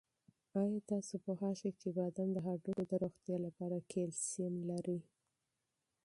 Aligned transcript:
آیا 0.61 0.79
تاسو 0.91 1.13
پوهېږئ 1.25 1.71
چې 1.81 1.87
بادام 1.97 2.29
د 2.33 2.37
هډوکو 2.45 2.83
د 2.91 2.93
روغتیا 3.03 3.37
لپاره 3.45 3.77
کلسیم 3.91 4.53
لري؟ 4.69 4.99